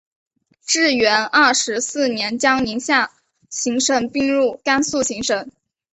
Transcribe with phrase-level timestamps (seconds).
[0.65, 3.11] 至元二十四年将宁夏
[3.51, 5.51] 行省并入甘肃行省。